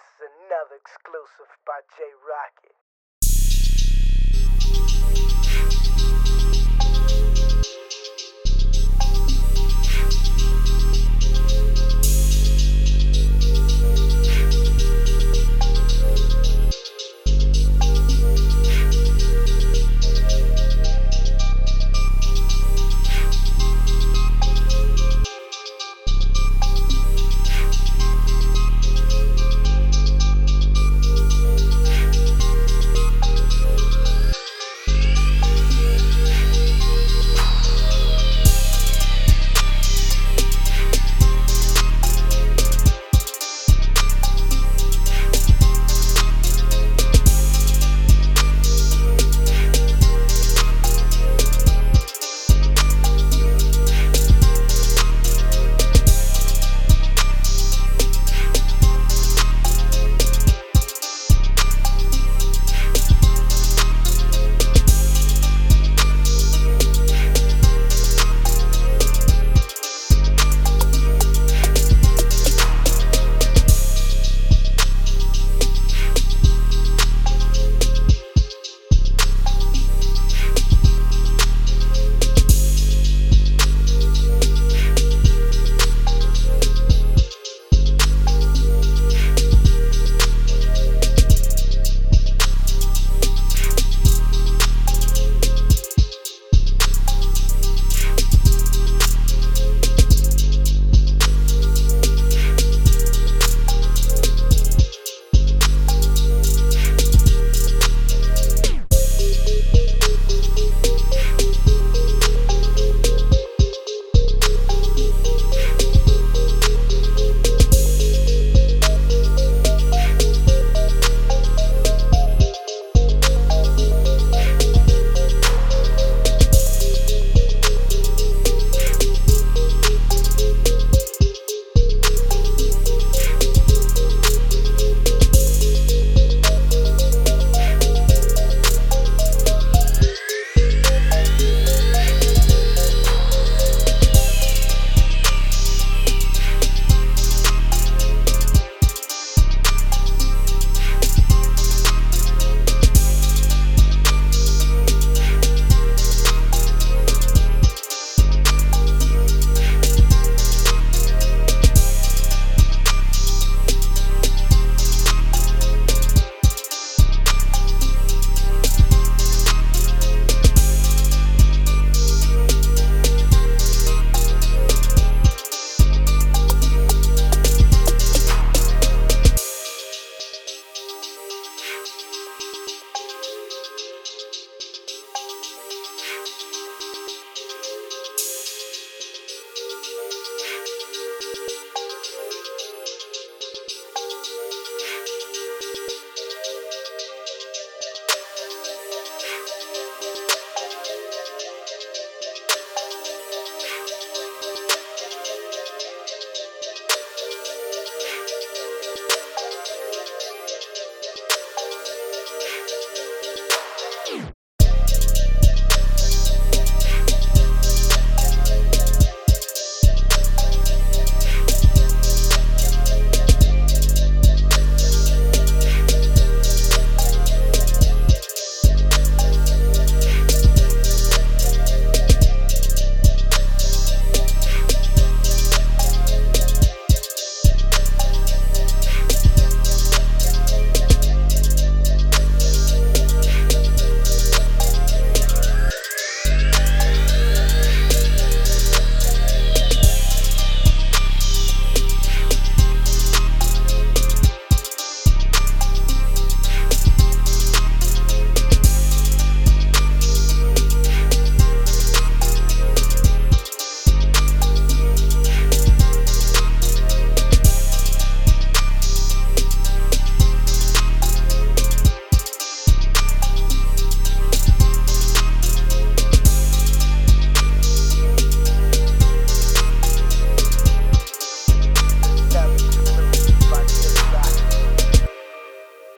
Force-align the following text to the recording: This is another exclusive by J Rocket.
This 0.00 0.08
is 0.16 0.32
another 0.48 0.80
exclusive 0.80 1.52
by 1.68 1.84
J 1.98 2.08
Rocket. 2.24 2.72